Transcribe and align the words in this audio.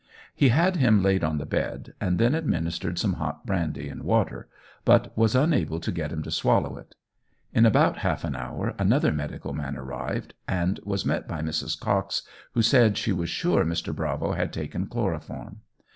He 0.33 0.49
had 0.49 0.77
him 0.77 1.03
laid 1.03 1.23
on 1.23 1.37
the 1.37 1.45
bed, 1.45 1.93
and 2.01 2.17
then 2.17 2.33
administered 2.33 2.97
some 2.97 3.13
hot 3.21 3.45
brandy 3.45 3.87
and 3.87 4.01
water, 4.01 4.49
but 4.83 5.15
was 5.15 5.35
unable 5.35 5.79
to 5.79 5.91
get 5.91 6.11
him 6.11 6.23
to 6.23 6.31
swallow 6.31 6.75
it. 6.79 6.95
In 7.53 7.67
about 7.67 7.97
half 7.99 8.23
an 8.23 8.35
hour 8.35 8.73
another 8.79 9.11
medical 9.11 9.53
man 9.53 9.77
arrived, 9.77 10.33
and 10.47 10.79
was 10.83 11.05
met 11.05 11.27
by 11.27 11.43
Mrs. 11.43 11.79
Cox, 11.79 12.23
who 12.53 12.63
said 12.63 12.97
she 12.97 13.11
was 13.11 13.29
sure 13.29 13.63
Mr. 13.63 13.95
Bravo 13.95 14.31
had 14.31 14.51
taken 14.51 14.87
chloroform. 14.87 15.59